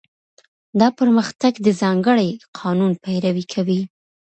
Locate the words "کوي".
3.53-3.81